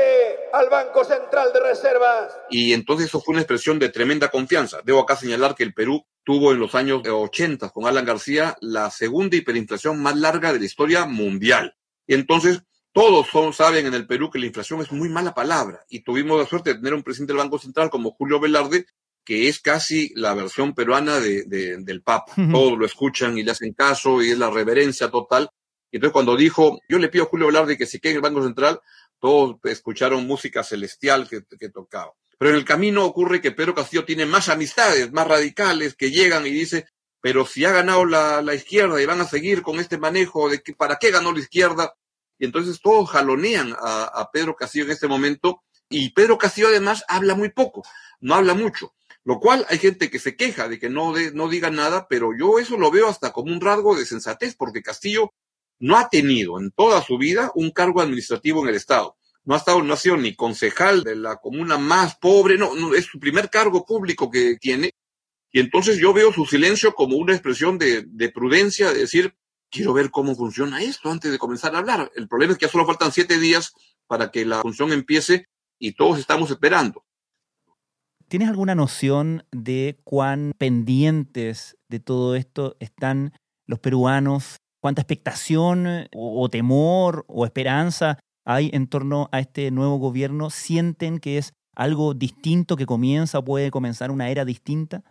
al 0.52 0.68
Banco 0.68 1.04
Central 1.04 1.52
de 1.52 1.61
Reservas. 1.61 2.37
Y 2.50 2.73
entonces 2.73 3.06
eso 3.08 3.20
fue 3.20 3.32
una 3.32 3.42
expresión 3.42 3.78
de 3.78 3.88
tremenda 3.88 4.28
confianza. 4.28 4.80
Debo 4.85 5.00
acá 5.00 5.16
señalar 5.16 5.54
que 5.54 5.64
el 5.64 5.75
Perú 5.75 6.04
tuvo 6.25 6.52
en 6.52 6.61
los 6.61 6.75
años 6.75 7.02
80 7.06 7.70
con 7.70 7.87
Alan 7.87 8.04
García 8.04 8.56
la 8.61 8.90
segunda 8.90 9.37
hiperinflación 9.37 10.00
más 10.00 10.16
larga 10.16 10.52
de 10.52 10.58
la 10.58 10.66
historia 10.66 11.06
mundial. 11.06 11.75
Y 12.06 12.14
entonces 12.14 12.62
todos 12.92 13.28
son, 13.28 13.52
saben 13.52 13.87
en 13.87 13.94
el 13.94 14.06
Perú 14.06 14.30
que 14.30 14.38
la 14.38 14.47
inflación 14.47 14.80
es 14.80 14.90
muy 14.90 15.08
mala 15.08 15.35
palabra 15.35 15.85
y 15.88 16.00
tuvimos 16.00 16.38
la 16.38 16.47
suerte 16.47 16.70
de 16.70 16.76
tener 16.76 16.94
un 16.94 17.02
presidente 17.02 17.32
del 17.32 17.42
Banco 17.42 17.58
Central 17.58 17.90
como 17.90 18.12
Julio 18.12 18.40
Velarde 18.40 18.87
que 19.28 19.47
es 19.47 19.61
casi 19.61 20.11
la 20.14 20.32
versión 20.32 20.75
peruana 20.75 21.20
de, 21.20 21.44
del 21.44 22.00
Papa. 22.00 22.32
Todos 22.50 22.78
lo 22.78 22.87
escuchan 22.87 23.37
y 23.37 23.42
le 23.42 23.50
hacen 23.50 23.75
caso 23.75 24.23
y 24.23 24.30
es 24.30 24.38
la 24.38 24.49
reverencia 24.49 25.11
total. 25.11 25.50
Y 25.90 25.97
entonces 25.97 26.14
cuando 26.14 26.35
dijo, 26.35 26.80
yo 26.88 26.99
le 26.99 27.11
pido 27.11 27.25
a 27.25 27.26
Julio 27.26 27.49
Velarde 27.49 27.76
que 27.76 27.85
se 27.85 28.00
quede 28.00 28.12
en 28.12 28.16
el 28.16 28.23
Banco 28.23 28.42
Central, 28.42 28.80
todos 29.20 29.56
escucharon 29.64 30.26
música 30.26 30.62
celestial 30.62 31.28
que, 31.28 31.42
que 31.61 31.68
tocaba. 31.68 32.14
Pero 32.38 32.52
en 32.52 32.56
el 32.56 32.64
camino 32.64 33.04
ocurre 33.04 33.42
que 33.42 33.50
Pedro 33.52 33.75
Castillo 33.75 34.06
tiene 34.06 34.25
más 34.25 34.49
amistades, 34.49 35.12
más 35.12 35.28
radicales, 35.28 35.94
que 35.94 36.11
llegan 36.11 36.47
y 36.47 36.50
dice, 36.50 36.87
pero 37.20 37.44
si 37.44 37.66
ha 37.66 37.73
ganado 37.73 38.06
la, 38.06 38.40
la 38.40 38.54
izquierda 38.54 38.99
y 39.02 39.04
van 39.04 39.20
a 39.20 39.28
seguir 39.28 39.61
con 39.61 39.78
este 39.78 39.99
manejo 39.99 40.49
de 40.49 40.62
que 40.62 40.73
para 40.73 40.97
qué 40.97 41.11
ganó 41.11 41.32
la 41.32 41.40
izquierda. 41.40 41.92
Y 42.38 42.47
entonces 42.47 42.80
todos 42.80 43.11
jalonean 43.11 43.76
a, 43.78 44.04
a 44.04 44.30
Pedro 44.30 44.56
Castillo 44.56 44.87
en 44.87 44.92
este 44.92 45.06
momento. 45.06 45.64
Y 45.90 46.14
Pedro 46.14 46.38
Castillo 46.38 46.68
además 46.68 47.04
habla 47.08 47.35
muy 47.35 47.50
poco, 47.50 47.82
no 48.20 48.35
habla 48.35 48.54
mucho. 48.54 48.94
Lo 49.25 49.41
cual 49.41 49.67
hay 49.69 49.79
gente 49.79 50.11
que 50.11 50.19
se 50.19 50.37
queja 50.37 50.69
de 50.69 50.79
que 50.79 50.89
no, 50.89 51.13
de, 51.13 51.33
no 51.33 51.49
diga 51.49 51.71
nada, 51.71 52.07
pero 52.09 52.31
yo 52.39 52.59
eso 52.59 52.77
lo 52.79 52.91
veo 52.91 53.09
hasta 53.09 53.33
como 53.33 53.53
un 53.53 53.61
rasgo 53.61 53.97
de 53.97 54.07
sensatez, 54.07 54.55
porque 54.57 54.83
Castillo 54.83 55.33
no 55.79 55.97
ha 55.97 56.09
tenido 56.09 56.59
en 56.59 56.71
toda 56.71 57.03
su 57.03 57.19
vida 57.19 57.53
un 57.55 57.71
cargo 57.71 58.01
administrativo 58.01 58.63
en 58.63 58.71
el 58.71 58.75
Estado. 58.75 59.17
No 59.45 59.55
ha, 59.55 59.59
estado, 59.59 59.83
no 59.83 59.95
ha 59.95 59.97
sido 59.97 60.17
ni 60.17 60.35
concejal 60.35 61.05
de 61.05 61.17
la 61.17 61.37
comuna 61.37 61.79
más 61.79 62.17
pobre, 62.17 62.59
no, 62.59 62.75
no, 62.75 62.95
es 62.95 63.07
su 63.07 63.19
primer 63.19 63.49
cargo 63.49 63.87
público 63.87 64.31
que 64.31 64.57
tiene. 64.57 64.93
Y 65.51 65.61
entonces 65.61 65.97
yo 65.99 66.13
veo 66.13 66.33
su 66.33 66.45
silencio 66.45 66.95
como 66.95 67.17
una 67.17 67.33
expresión 67.33 67.79
de, 67.79 68.05
de 68.07 68.29
prudencia, 68.31 68.93
de 68.93 69.01
decir, 69.01 69.35
quiero 69.71 69.95
ver 69.95 70.11
cómo 70.11 70.35
funciona 70.35 70.83
esto 70.83 71.11
antes 71.11 71.31
de 71.31 71.39
comenzar 71.39 71.75
a 71.75 71.79
hablar. 71.79 72.11
El 72.15 72.29
problema 72.29 72.53
es 72.53 72.59
que 72.59 72.67
ya 72.67 72.73
solo 72.73 72.87
faltan 72.87 73.13
siete 73.13 73.39
días 73.39 73.73
para 74.07 74.31
que 74.31 74.45
la 74.45 74.61
función 74.61 74.93
empiece 74.93 75.47
y 75.79 75.93
todos 75.93 76.19
estamos 76.19 76.51
esperando. 76.51 77.05
¿Tienes 78.28 78.50
alguna 78.50 78.75
noción 78.75 79.47
de 79.52 80.00
cuán 80.04 80.52
pendientes 80.58 81.78
de 81.88 81.99
todo 81.99 82.35
esto 82.35 82.76
están 82.78 83.32
los 83.66 83.78
peruanos? 83.78 84.58
¿Cuánta 84.80 85.00
expectación 85.00 86.08
o, 86.14 86.42
o, 86.42 86.50
temor 86.50 87.25
o 87.26 87.47
esperanza 87.47 88.18
hay 88.44 88.68
en 88.75 88.87
torno 88.87 89.30
a 89.32 89.40
este 89.40 89.70
nuevo 89.70 89.97
gobierno? 89.97 90.50
¿Sienten 90.50 91.20
que 91.20 91.38
es 91.38 91.54
algo 91.75 92.12
distinto 92.12 92.76
que 92.76 92.85
comienza 92.85 93.38
o 93.38 93.44
puede 93.44 93.70
comenzar 93.70 94.11
una 94.11 94.28
era 94.28 94.44
distinta? 94.44 95.02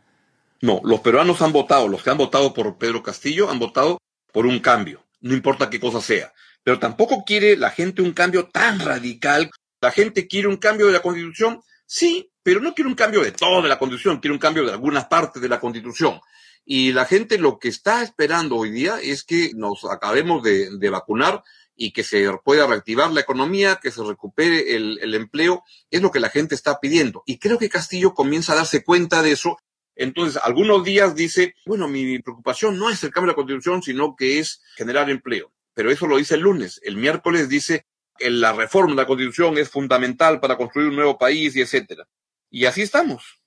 No, 0.62 0.79
los 0.83 1.00
peruanos 1.00 1.41
han 1.41 1.51
votado, 1.51 1.88
los 1.88 2.03
que 2.03 2.12
han 2.12 2.17
votado 2.17 2.53
por 2.53 2.77
Pedro 2.77 3.01
Castillo 3.01 3.50
han 3.50 3.57
votado 3.57 3.97
por 4.31 4.45
un 4.45 4.59
cambio, 4.59 5.03
no 5.21 5.33
importa 5.33 5.71
qué 5.71 5.79
cosa 5.79 6.01
sea. 6.01 6.33
Pero 6.62 6.77
tampoco 6.77 7.24
quiere 7.25 7.57
la 7.57 7.71
gente 7.71 8.03
un 8.03 8.12
cambio 8.12 8.47
tan 8.50 8.79
radical. 8.79 9.50
La 9.81 9.89
gente 9.89 10.27
quiere 10.27 10.47
un 10.47 10.57
cambio 10.57 10.86
de 10.86 10.91
la 10.91 11.00
constitución, 11.00 11.62
sí, 11.88 12.31
pero 12.48 12.62
no 12.62 12.74
quiere 12.74 12.88
un 12.88 12.96
cambio 12.96 13.22
de 13.22 13.34
toda 13.34 13.68
la 13.68 13.77
Constitución, 13.77 14.22
quiere 14.22 14.32
un 14.32 14.39
cambio 14.39 14.66
de 14.66 14.72
algunas 14.72 15.04
partes 15.08 15.42
de 15.42 15.50
la 15.50 15.60
Constitución. 15.60 16.22
Y 16.63 16.94
la 16.94 17.04
gente 17.04 17.38
lo 17.38 17.60
que 17.60 17.68
está 17.68 18.01
esperando 18.01 18.56
hoy 18.56 18.72
día 18.72 19.01
es 19.04 19.25
que 19.25 19.51
nos 19.54 19.84
acabemos 19.84 20.42
de, 20.44 20.89
vacunar 20.89 21.44
y 21.75 21.92
que 21.92 22.06
se 22.06 22.25
pueda 22.46 22.66
reactivar 22.66 23.12
la 23.12 23.20
economía, 23.20 23.82
que 23.84 23.92
se 23.92 24.01
recupere 24.01 24.77
el, 24.77 24.98
el, 25.01 25.13
empleo, 25.16 25.66
es 25.92 26.01
lo 26.01 26.10
que 26.10 26.22
la 26.22 26.30
gente 26.30 26.56
está 26.56 26.80
pidiendo. 26.80 27.22
Y 27.25 27.38
creo 27.38 27.58
que 27.58 27.68
Castillo 27.68 28.13
comienza 28.13 28.54
a 28.54 28.56
darse 28.56 28.82
cuenta 28.82 29.22
de 29.22 29.34
eso. 29.34 29.58
Entonces, 29.98 30.39
algunos 30.42 30.86
días 30.86 31.16
dice, 31.16 31.54
bueno, 31.66 31.89
mi 31.89 32.18
preocupación 32.20 32.80
no 32.80 32.89
es 32.89 33.04
el 33.04 33.12
cambio 33.12 33.27
de 33.27 33.34
la 33.34 33.44
Constitución, 33.44 33.84
sino 33.84 34.16
que 34.16 34.39
es 34.39 34.62
generar 34.77 35.10
empleo. 35.10 35.51
Pero 35.74 35.92
eso 35.92 36.08
lo 36.08 36.16
dice 36.16 36.36
el 36.36 36.42
lunes. 36.44 36.80
El 36.82 36.96
miércoles 36.96 37.50
dice 37.50 37.86
la 38.22 38.54
reforma 38.54 38.92
de 38.92 39.01
la 39.01 39.06
Constitución 39.06 39.58
es 39.58 39.70
fundamental 39.70 40.39
para 40.39 40.56
construir 40.56 40.88
un 40.88 40.96
nuevo 40.96 41.18
país 41.18 41.54
y 41.58 41.62
etcétera. 41.62 42.08
Y 42.50 42.66
así 42.66 42.82
estamos. 42.82 43.42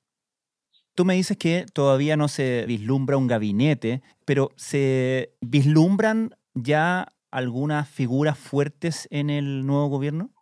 Tú 0.94 1.04
me 1.04 1.14
dices 1.14 1.36
que 1.36 1.66
todavía 1.72 2.16
no 2.16 2.28
se 2.28 2.64
vislumbra 2.66 3.16
un 3.16 3.26
gabinete, 3.26 4.02
pero 4.24 4.52
¿se 4.56 5.34
vislumbran 5.40 6.36
ya 6.54 7.14
algunas 7.30 7.88
figuras 7.88 8.38
fuertes 8.38 9.08
en 9.10 9.30
el 9.30 9.64
nuevo 9.66 9.86
gobierno? 9.86 10.34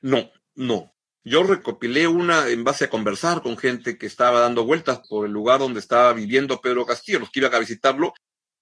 No, 0.00 0.30
no. 0.54 0.92
Yo 1.24 1.44
recopilé 1.44 2.06
una 2.06 2.48
en 2.48 2.64
base 2.64 2.84
a 2.84 2.90
conversar 2.90 3.42
con 3.42 3.56
gente 3.56 3.96
que 3.96 4.06
estaba 4.06 4.40
dando 4.40 4.64
vueltas 4.64 5.00
por 5.08 5.26
el 5.26 5.32
lugar 5.32 5.60
donde 5.60 5.80
estaba 5.80 6.12
viviendo 6.12 6.60
Pedro 6.60 6.84
Castillo, 6.84 7.20
los 7.20 7.30
que 7.30 7.40
iban 7.40 7.54
a 7.54 7.60
visitarlo, 7.60 8.12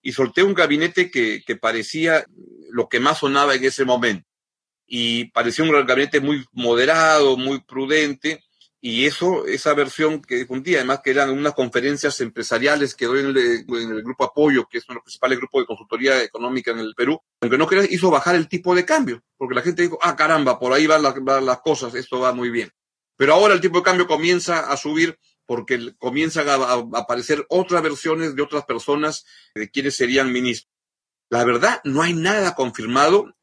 y 0.02 0.12
solté 0.12 0.42
un 0.42 0.54
gabinete 0.54 1.10
que, 1.10 1.42
que 1.46 1.56
parecía 1.56 2.24
lo 2.70 2.88
que 2.88 3.00
más 3.00 3.18
sonaba 3.18 3.54
en 3.54 3.64
ese 3.64 3.84
momento. 3.84 4.26
Y 4.86 5.30
parecía 5.30 5.64
un 5.64 5.86
gabinete 5.86 6.20
muy 6.20 6.44
moderado, 6.52 7.36
muy 7.36 7.60
prudente, 7.60 8.42
y 8.82 9.04
eso, 9.04 9.46
esa 9.46 9.74
versión 9.74 10.22
que 10.22 10.36
difundía, 10.36 10.78
además 10.78 11.00
que 11.04 11.10
eran 11.10 11.30
unas 11.30 11.52
conferencias 11.52 12.18
empresariales 12.22 12.94
que 12.94 13.06
doy 13.06 13.20
en 13.20 13.36
el, 13.36 14.02
Grupo 14.02 14.24
Apoyo, 14.24 14.66
que 14.70 14.78
es 14.78 14.84
uno 14.88 14.94
de 14.94 14.96
los 14.96 15.04
principales 15.04 15.38
grupos 15.38 15.62
de 15.62 15.66
consultoría 15.66 16.22
económica 16.22 16.70
en 16.70 16.78
el 16.78 16.94
Perú, 16.94 17.20
aunque 17.42 17.58
no 17.58 17.66
quería, 17.66 17.84
hizo 17.90 18.10
bajar 18.10 18.36
el 18.36 18.48
tipo 18.48 18.74
de 18.74 18.86
cambio, 18.86 19.22
porque 19.36 19.54
la 19.54 19.62
gente 19.62 19.82
dijo, 19.82 19.98
ah, 20.00 20.16
caramba, 20.16 20.58
por 20.58 20.72
ahí 20.72 20.86
van 20.86 21.02
las, 21.02 21.14
van 21.22 21.44
las 21.44 21.60
cosas, 21.60 21.94
esto 21.94 22.20
va 22.20 22.32
muy 22.32 22.48
bien. 22.48 22.70
Pero 23.16 23.34
ahora 23.34 23.52
el 23.52 23.60
tipo 23.60 23.78
de 23.78 23.84
cambio 23.84 24.06
comienza 24.06 24.70
a 24.70 24.76
subir 24.78 25.18
porque 25.44 25.94
comienzan 25.98 26.48
a, 26.48 26.54
aparecer 26.98 27.44
otras 27.50 27.82
versiones 27.82 28.34
de 28.34 28.42
otras 28.42 28.64
personas 28.64 29.26
de 29.54 29.70
quienes 29.70 29.96
serían 29.96 30.32
ministros. 30.32 30.72
La 31.28 31.44
verdad, 31.44 31.80
no 31.84 32.02
hay 32.02 32.14
nada 32.14 32.54
confirmado 32.54 33.34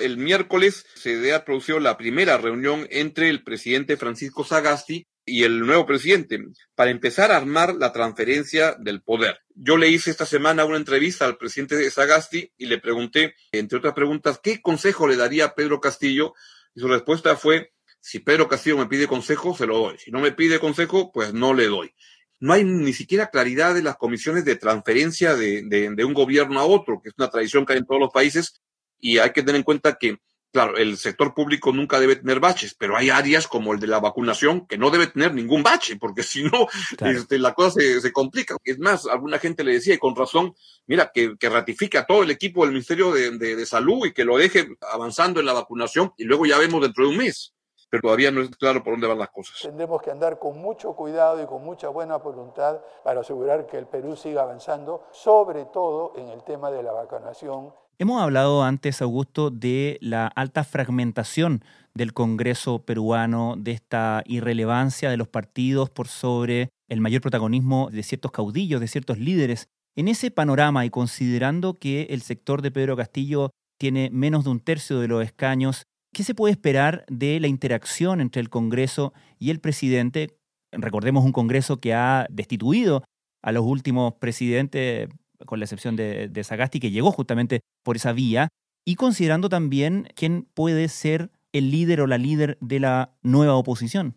el 0.00 0.16
miércoles 0.16 0.86
se 0.94 1.32
ha 1.32 1.44
producido 1.44 1.80
la 1.80 1.96
primera 1.96 2.38
reunión 2.38 2.86
entre 2.90 3.28
el 3.28 3.42
presidente 3.42 3.96
Francisco 3.96 4.44
Sagasti 4.44 5.06
y 5.24 5.44
el 5.44 5.60
nuevo 5.60 5.86
presidente 5.86 6.42
para 6.74 6.90
empezar 6.90 7.30
a 7.30 7.36
armar 7.36 7.74
la 7.74 7.92
transferencia 7.92 8.74
del 8.78 9.02
poder. 9.02 9.40
Yo 9.54 9.76
le 9.76 9.88
hice 9.88 10.10
esta 10.10 10.26
semana 10.26 10.64
una 10.64 10.78
entrevista 10.78 11.26
al 11.26 11.36
presidente 11.36 11.76
de 11.76 11.90
Sagasti 11.90 12.52
y 12.56 12.66
le 12.66 12.78
pregunté, 12.78 13.34
entre 13.52 13.78
otras 13.78 13.94
preguntas, 13.94 14.40
¿qué 14.42 14.60
consejo 14.62 15.06
le 15.06 15.16
daría 15.16 15.46
a 15.46 15.54
Pedro 15.54 15.80
Castillo? 15.80 16.34
Y 16.74 16.80
su 16.80 16.88
respuesta 16.88 17.36
fue, 17.36 17.72
si 18.00 18.20
Pedro 18.20 18.48
Castillo 18.48 18.78
me 18.78 18.86
pide 18.86 19.06
consejo, 19.06 19.54
se 19.54 19.66
lo 19.66 19.78
doy. 19.78 19.98
Si 19.98 20.10
no 20.10 20.20
me 20.20 20.32
pide 20.32 20.58
consejo, 20.58 21.12
pues 21.12 21.34
no 21.34 21.52
le 21.52 21.66
doy. 21.66 21.94
No 22.40 22.52
hay 22.52 22.64
ni 22.64 22.92
siquiera 22.92 23.30
claridad 23.30 23.74
de 23.74 23.82
las 23.82 23.96
comisiones 23.96 24.44
de 24.44 24.56
transferencia 24.56 25.34
de 25.34 26.04
un 26.04 26.14
gobierno 26.14 26.60
a 26.60 26.64
otro, 26.64 27.00
que 27.02 27.08
es 27.08 27.14
una 27.18 27.28
tradición 27.28 27.66
que 27.66 27.72
hay 27.72 27.80
en 27.80 27.86
todos 27.86 28.00
los 28.00 28.12
países, 28.12 28.62
y 29.00 29.18
hay 29.18 29.32
que 29.32 29.42
tener 29.42 29.56
en 29.56 29.62
cuenta 29.62 29.96
que, 29.98 30.18
claro, 30.52 30.76
el 30.76 30.96
sector 30.96 31.34
público 31.34 31.72
nunca 31.72 32.00
debe 32.00 32.16
tener 32.16 32.40
baches, 32.40 32.74
pero 32.74 32.96
hay 32.96 33.10
áreas 33.10 33.46
como 33.46 33.72
el 33.72 33.80
de 33.80 33.86
la 33.86 34.00
vacunación 34.00 34.66
que 34.66 34.78
no 34.78 34.90
debe 34.90 35.08
tener 35.08 35.34
ningún 35.34 35.62
bache, 35.62 35.96
porque 35.96 36.22
si 36.22 36.44
no, 36.44 36.68
claro. 36.96 37.18
este, 37.18 37.38
la 37.38 37.54
cosa 37.54 37.80
se, 37.80 38.00
se, 38.00 38.12
complica. 38.12 38.56
Es 38.64 38.78
más, 38.78 39.06
alguna 39.06 39.38
gente 39.38 39.64
le 39.64 39.74
decía, 39.74 39.94
y 39.94 39.98
con 39.98 40.16
razón, 40.16 40.54
mira, 40.86 41.10
que, 41.12 41.36
que 41.38 41.48
ratifique 41.48 41.98
a 41.98 42.06
todo 42.06 42.22
el 42.22 42.30
equipo 42.30 42.62
del 42.62 42.72
Ministerio 42.72 43.12
de, 43.12 43.30
de, 43.38 43.56
de 43.56 43.66
Salud 43.66 44.06
y 44.06 44.12
que 44.12 44.24
lo 44.24 44.38
deje 44.38 44.68
avanzando 44.92 45.40
en 45.40 45.46
la 45.46 45.52
vacunación 45.52 46.12
y 46.16 46.24
luego 46.24 46.46
ya 46.46 46.58
vemos 46.58 46.82
dentro 46.82 47.04
de 47.04 47.10
un 47.10 47.18
mes 47.18 47.54
pero 47.90 48.02
todavía 48.02 48.30
no 48.30 48.40
es 48.40 48.50
claro 48.56 48.82
por 48.82 48.94
dónde 48.94 49.06
van 49.06 49.18
las 49.18 49.30
cosas. 49.30 49.58
Tendremos 49.62 50.02
que 50.02 50.10
andar 50.10 50.38
con 50.38 50.58
mucho 50.58 50.94
cuidado 50.94 51.42
y 51.42 51.46
con 51.46 51.64
mucha 51.64 51.88
buena 51.88 52.16
voluntad 52.16 52.80
para 53.04 53.20
asegurar 53.20 53.66
que 53.66 53.78
el 53.78 53.86
Perú 53.86 54.16
siga 54.16 54.42
avanzando, 54.42 55.04
sobre 55.10 55.64
todo 55.66 56.12
en 56.16 56.28
el 56.28 56.42
tema 56.44 56.70
de 56.70 56.82
la 56.82 56.92
vacunación 56.92 57.72
Hemos 58.00 58.22
hablado 58.22 58.62
antes, 58.62 59.02
Augusto, 59.02 59.50
de 59.50 59.98
la 60.00 60.28
alta 60.28 60.62
fragmentación 60.62 61.64
del 61.94 62.12
Congreso 62.12 62.84
peruano, 62.84 63.56
de 63.58 63.72
esta 63.72 64.22
irrelevancia 64.24 65.10
de 65.10 65.16
los 65.16 65.26
partidos 65.26 65.90
por 65.90 66.06
sobre 66.06 66.68
el 66.88 67.00
mayor 67.00 67.22
protagonismo 67.22 67.90
de 67.90 68.04
ciertos 68.04 68.30
caudillos, 68.30 68.80
de 68.80 68.86
ciertos 68.86 69.18
líderes. 69.18 69.66
En 69.96 70.06
ese 70.06 70.30
panorama 70.30 70.84
y 70.84 70.90
considerando 70.90 71.74
que 71.74 72.02
el 72.10 72.22
sector 72.22 72.62
de 72.62 72.70
Pedro 72.70 72.96
Castillo 72.96 73.50
tiene 73.80 74.10
menos 74.12 74.44
de 74.44 74.50
un 74.50 74.60
tercio 74.60 75.00
de 75.00 75.08
los 75.08 75.24
escaños, 75.24 75.82
¿qué 76.12 76.24
se 76.24 76.34
puede 76.34 76.52
esperar 76.52 77.04
de 77.08 77.40
la 77.40 77.48
interacción 77.48 78.20
entre 78.20 78.40
el 78.40 78.50
Congreso 78.50 79.12
y 79.38 79.50
el 79.50 79.60
presidente? 79.60 80.36
Recordemos 80.72 81.24
un 81.24 81.32
Congreso 81.32 81.80
que 81.80 81.94
ha 81.94 82.26
destituido 82.30 83.04
a 83.42 83.52
los 83.52 83.64
últimos 83.64 84.14
presidentes 84.14 85.08
con 85.46 85.60
la 85.60 85.64
excepción 85.64 85.96
de, 85.96 86.28
de 86.28 86.44
Sagasti, 86.44 86.80
que 86.80 86.90
llegó 86.90 87.12
justamente 87.12 87.60
por 87.84 87.96
esa 87.96 88.12
vía, 88.12 88.48
y 88.84 88.96
considerando 88.96 89.48
también 89.48 90.08
quién 90.14 90.48
puede 90.54 90.88
ser 90.88 91.30
el 91.52 91.70
líder 91.70 92.00
o 92.00 92.06
la 92.06 92.18
líder 92.18 92.58
de 92.60 92.80
la 92.80 93.14
nueva 93.22 93.54
oposición. 93.54 94.16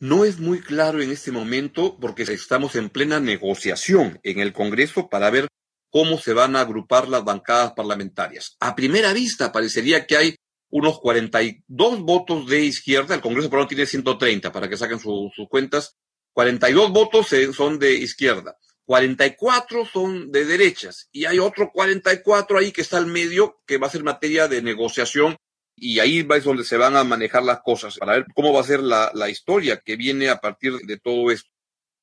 No 0.00 0.24
es 0.24 0.38
muy 0.38 0.60
claro 0.60 1.02
en 1.02 1.10
este 1.10 1.32
momento 1.32 1.98
porque 1.98 2.22
estamos 2.22 2.76
en 2.76 2.88
plena 2.88 3.18
negociación 3.18 4.20
en 4.22 4.38
el 4.38 4.52
Congreso 4.52 5.08
para 5.08 5.30
ver 5.30 5.48
cómo 5.90 6.18
se 6.18 6.34
van 6.34 6.54
a 6.54 6.60
agrupar 6.60 7.08
las 7.08 7.24
bancadas 7.24 7.72
parlamentarias. 7.72 8.56
A 8.60 8.76
primera 8.76 9.12
vista 9.12 9.50
parecería 9.50 10.06
que 10.06 10.16
hay 10.16 10.36
unos 10.70 11.00
42 11.00 12.00
votos 12.00 12.46
de 12.46 12.60
izquierda, 12.60 13.14
el 13.14 13.20
Congreso 13.20 13.48
peruano 13.48 13.68
tiene 13.68 13.86
130 13.86 14.52
para 14.52 14.68
que 14.68 14.76
saquen 14.76 14.98
sus 14.98 15.32
cuentas, 15.48 15.96
42 16.32 16.90
votos 16.92 17.28
son 17.54 17.78
de 17.78 17.94
izquierda, 17.94 18.56
44 18.84 19.84
son 19.86 20.30
de 20.30 20.44
derechas. 20.44 21.08
Y 21.12 21.24
hay 21.24 21.38
otro 21.38 21.70
44 21.72 22.58
ahí 22.58 22.72
que 22.72 22.82
está 22.82 22.98
al 22.98 23.06
medio 23.06 23.60
que 23.66 23.78
va 23.78 23.86
a 23.86 23.90
ser 23.90 24.02
materia 24.02 24.48
de 24.48 24.62
negociación. 24.62 25.36
Y 25.76 26.00
ahí 26.00 26.26
es 26.28 26.44
donde 26.44 26.64
se 26.64 26.76
van 26.76 26.96
a 26.96 27.04
manejar 27.04 27.42
las 27.44 27.60
cosas 27.60 27.98
para 27.98 28.14
ver 28.14 28.26
cómo 28.34 28.52
va 28.52 28.60
a 28.60 28.64
ser 28.64 28.80
la, 28.80 29.10
la 29.14 29.28
historia 29.28 29.80
que 29.84 29.96
viene 29.96 30.28
a 30.28 30.40
partir 30.40 30.74
de 30.78 30.98
todo 30.98 31.30
esto. 31.30 31.50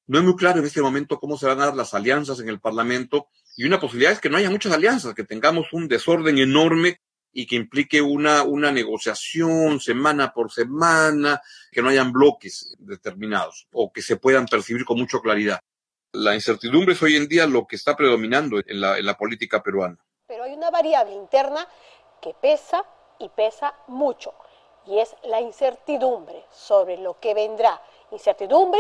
No 0.08 0.20
es 0.20 0.24
muy 0.24 0.36
claro 0.36 0.60
en 0.60 0.66
este 0.66 0.82
momento 0.82 1.20
cómo 1.20 1.38
se 1.38 1.48
van 1.48 1.60
a 1.60 1.66
dar 1.66 1.76
las 1.76 1.94
alianzas 1.94 2.40
en 2.40 2.50
el 2.50 2.60
Parlamento. 2.60 3.28
Y 3.58 3.66
una 3.66 3.80
posibilidad 3.80 4.14
es 4.14 4.20
que 4.20 4.30
no 4.30 4.38
haya 4.38 4.52
muchas 4.52 4.72
alianzas, 4.72 5.14
que 5.14 5.24
tengamos 5.24 5.74
un 5.74 5.88
desorden 5.88 6.38
enorme 6.38 7.00
y 7.38 7.46
que 7.46 7.58
implique 7.58 8.02
una, 8.02 8.44
una 8.44 8.72
negociación 8.72 9.82
semana 9.82 10.32
por 10.32 10.54
semana, 10.54 11.42
que 11.70 11.82
no 11.82 11.90
hayan 11.90 12.14
bloques 12.14 12.74
determinados 12.80 13.68
o 13.74 13.92
que 13.92 14.02
se 14.02 14.16
puedan 14.16 14.46
percibir 14.46 14.86
con 14.86 14.98
mucha 14.98 15.20
claridad. 15.20 15.60
La 16.14 16.34
incertidumbre 16.34 16.94
es 16.94 17.04
hoy 17.04 17.18
en 17.18 17.28
día 17.28 17.46
lo 17.46 17.68
que 17.68 17.76
está 17.76 17.94
predominando 17.98 18.60
en 18.66 18.80
la, 18.80 18.98
en 18.98 19.06
la 19.06 19.18
política 19.18 19.62
peruana. 19.62 19.98
Pero 20.28 20.46
hay 20.46 20.54
una 20.54 20.72
variable 20.72 21.14
interna 21.14 21.68
que 22.22 22.34
pesa 22.34 22.86
y 23.20 23.28
pesa 23.28 23.76
mucho, 23.88 24.34
y 24.86 25.00
es 25.00 25.14
la 25.26 25.42
incertidumbre 25.42 26.46
sobre 26.52 26.98
lo 26.98 27.20
que 27.20 27.34
vendrá. 27.34 27.82
Incertidumbre 28.12 28.80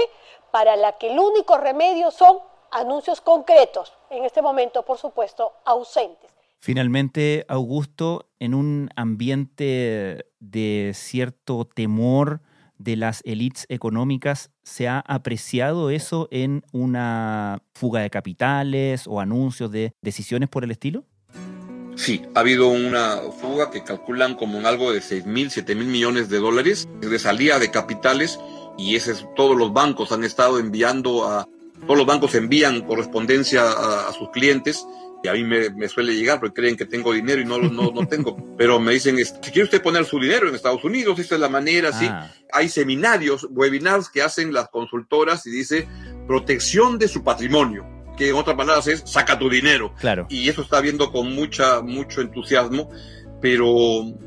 para 0.52 0.78
la 0.78 0.98
que 0.98 1.12
el 1.12 1.20
único 1.20 1.58
remedio 1.58 2.10
son 2.10 2.40
anuncios 2.72 3.20
concretos, 3.20 3.92
en 4.10 4.24
este 4.24 4.42
momento, 4.42 4.84
por 4.84 4.98
supuesto, 4.98 5.56
ausentes. 5.66 6.35
Finalmente, 6.60 7.46
Augusto, 7.48 8.30
en 8.40 8.54
un 8.54 8.90
ambiente 8.96 10.26
de 10.40 10.92
cierto 10.94 11.66
temor 11.66 12.42
de 12.78 12.96
las 12.96 13.22
élites 13.26 13.66
económicas, 13.70 14.52
¿se 14.64 14.88
ha 14.88 15.00
apreciado 15.00 15.90
eso 15.90 16.28
en 16.32 16.64
una 16.72 17.62
fuga 17.74 18.02
de 18.02 18.10
capitales 18.10 19.08
o 19.08 19.20
anuncios 19.20 19.72
de 19.72 19.94
decisiones 20.02 20.50
por 20.50 20.64
el 20.64 20.72
estilo? 20.72 21.06
Sí, 21.96 22.24
ha 22.36 22.42
habido 22.42 22.68
una 22.68 23.20
fuga 23.40 23.72
que 23.72 23.84
calculan 23.84 24.36
como 24.36 24.58
en 24.58 24.66
algo 24.66 24.92
de 24.92 25.02
6 25.02 25.26
mil, 25.26 25.50
7 25.50 25.76
mil 25.76 25.88
millones 25.88 26.30
de 26.30 26.40
dólares 26.40 26.90
de 27.00 27.20
salida 27.20 27.58
de 27.58 27.72
capitales 27.72 28.38
y 28.78 28.96
ese 28.96 29.14
es, 29.14 29.26
todos 29.36 29.56
los 29.56 29.72
bancos 29.72 30.12
han 30.12 30.26
estado 30.26 30.60
enviando 30.60 31.26
a, 31.26 31.48
todos 31.84 31.98
los 31.98 32.06
bancos 32.06 32.36
envían 32.36 32.82
correspondencia 32.82 33.64
a, 33.64 34.12
sus 34.12 34.30
clientes 34.32 34.86
y 35.26 35.28
a 35.28 35.34
mí 35.34 35.44
me, 35.44 35.88
suele 35.90 36.16
llegar 36.16 36.40
porque 36.40 36.62
creen 36.62 36.78
que 36.78 36.86
tengo 36.86 37.12
dinero 37.14 37.42
y 37.42 37.46
no, 37.46 37.58
no, 37.58 37.92
no 37.92 38.08
tengo. 38.08 38.38
Pero 38.58 38.80
me 38.80 38.94
dicen, 38.94 39.18
si 39.18 39.34
quiere 39.52 39.64
usted 39.64 39.82
poner 39.82 40.06
su 40.06 40.20
dinero 40.20 40.48
en 40.48 40.54
Estados 40.54 40.84
Unidos, 40.84 41.18
esta 41.18 41.36
es 41.36 41.42
la 41.42 41.50
manera, 41.50 41.92
sí. 41.92 42.06
Ah. 42.08 42.32
Hay 42.54 42.70
seminarios, 42.70 43.48
webinars 43.50 44.10
que 44.10 44.22
hacen 44.22 44.54
las 44.54 44.70
consultoras 44.70 45.46
y 45.48 45.52
dice 45.52 45.88
protección 46.28 47.00
de 47.00 47.08
su 47.08 47.24
patrimonio 47.24 47.86
que 48.16 48.30
en 48.30 48.36
otras 48.36 48.56
palabras 48.56 48.88
es 48.88 49.04
saca 49.06 49.38
tu 49.38 49.50
dinero. 49.50 49.94
Claro. 50.00 50.26
Y 50.30 50.48
eso 50.48 50.62
está 50.62 50.80
viendo 50.80 51.12
con 51.12 51.34
mucha, 51.34 51.82
mucho 51.82 52.22
entusiasmo, 52.22 52.90
pero 53.42 53.68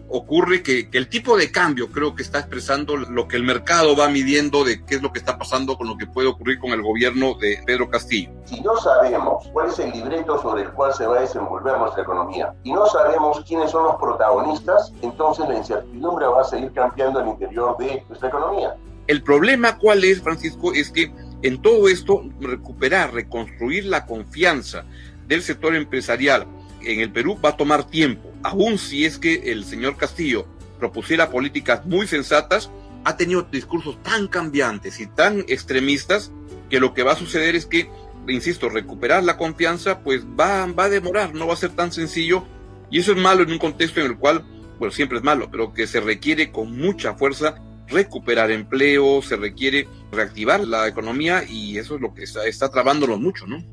ocurre 0.09 0.63
que, 0.63 0.91
que, 0.91 0.99
el 0.99 1.09
tipo 1.09 1.37
de 1.37 1.51
cambio 1.51 1.91
creo 1.91 2.15
que 2.15 2.23
está 2.23 2.41
expresando 2.41 2.97
lo 2.97 3.29
que 3.29 3.37
el 3.37 3.43
mercado 3.43 3.97
va 3.97 4.09
midiendo 4.09 4.65
de 4.65 4.85
qué 4.85 4.97
es 4.97 5.03
lo 5.03 5.13
que 5.13 5.19
está 5.19 5.39
pasando 5.39 5.77
con 5.77 5.89
lo 5.89 5.97
que 5.97 6.07
puede 6.07 6.29
ocurrir 6.29 6.59
con 6.59 6.71
el 6.71 6.83
gobierno 6.83 7.35
de 7.35 7.61
Pedro 7.67 7.91
Castillo. 7.91 8.31
Si 8.45 8.61
no 8.61 8.77
sabemos 8.77 9.49
cuál 9.53 9.69
es 9.69 9.79
el 9.79 9.91
libreto 9.93 10.41
sobre 10.41 10.63
el 10.63 10.71
cual 10.71 10.95
se 10.95 11.07
va 11.07 11.19
a 11.19 11.21
desenvolver 11.21 11.79
nuestra 11.79 12.03
economía 12.03 12.55
y 12.63 12.73
no 12.73 12.87
sabemos 12.87 13.45
quiénes 13.47 13.71
son 13.71 13.85
los 13.85 13.97
protagonistas, 13.97 14.93
entonces 15.03 15.49
la 15.49 15.57
incertidumbre 15.57 16.27
va 16.27 16.43
a 16.43 16.45
seguir 16.45 16.73
cambiando 16.73 17.21
el 17.21 17.29
interior 17.29 17.77
de 17.79 18.03
nuestra 18.09 18.29
economía. 18.29 18.75
El 19.07 19.23
problema 19.23 19.79
cuál 19.79 20.05
es, 20.05 20.23
Francisco, 20.23 20.73
es 20.75 20.91
que 20.91 21.13
en 21.43 21.63
todo 21.63 21.89
esto, 21.89 22.23
recuperar, 22.41 23.15
reconstruir 23.15 23.87
la 23.87 24.07
confianza 24.07 24.85
del 25.27 25.43
sector 25.43 25.75
empresarial 25.75 26.47
en 26.83 27.01
el 27.01 27.13
Perú 27.13 27.39
va 27.43 27.51
a 27.51 27.57
tomar 27.57 27.85
tiempo, 27.85 28.33
aun 28.43 28.79
si 28.79 29.05
es 29.05 29.19
que 29.19 29.53
el 29.53 29.65
señor 29.65 29.97
Castillo 29.97 30.47
propusiera 30.79 31.31
políticas 31.31 31.85
muy 31.87 32.07
sensatas, 32.07 32.71
ha 33.05 33.17
tenido 33.17 33.43
discursos 33.43 34.03
tan 34.03 34.29
cambiantes 34.29 35.01
y 35.01 35.07
tan 35.07 35.41
extremistas 35.49 36.33
que 36.71 36.81
lo 36.81 36.95
que 36.95 37.03
va 37.03 37.13
a 37.13 37.17
suceder 37.17 37.57
es 37.57 37.67
que, 37.67 37.91
insisto, 38.29 38.69
recuperar 38.69 39.25
la 39.25 39.37
confianza 39.37 40.01
pues 40.01 40.25
va, 40.25 40.67
va 40.67 40.85
a 40.85 40.89
demorar, 40.89 41.35
no 41.35 41.47
va 41.47 41.55
a 41.55 41.57
ser 41.57 41.71
tan 41.71 41.93
sencillo 41.93 42.45
y 42.91 43.01
eso 43.01 43.13
es 43.13 43.19
malo 43.19 43.43
en 43.43 43.53
un 43.53 43.59
contexto 43.59 44.01
en 44.01 44.07
el 44.07 44.19
cual, 44.19 44.45
bueno, 44.79 44.93
siempre 44.93 45.19
es 45.19 45.25
malo, 45.25 45.49
pero 45.51 45.73
que 45.73 45.87
se 45.87 46.01
requiere 46.01 46.51
con 46.51 46.77
mucha 46.77 47.15
fuerza 47.15 47.57
recuperar 47.89 48.51
empleo, 48.51 49.23
se 49.23 49.37
requiere 49.37 49.89
reactivar 50.13 50.61
la 50.61 50.87
economía 50.89 51.45
y 51.49 51.79
eso 51.79 51.97
es 51.97 52.01
lo 52.01 52.15
que 52.15 52.25
está, 52.25 52.47
está 52.47 52.71
trabándolo 52.71 53.19
mucho, 53.19 53.47
¿no? 53.47 53.65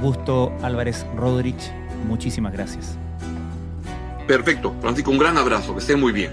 Augusto 0.00 0.50
Álvarez 0.62 1.04
Rodríguez, 1.14 1.70
muchísimas 2.08 2.54
gracias. 2.54 2.96
Perfecto, 4.26 4.74
Francisco, 4.80 5.10
un 5.10 5.18
gran 5.18 5.36
abrazo, 5.36 5.74
que 5.74 5.80
esté 5.80 5.94
muy 5.94 6.10
bien. 6.10 6.32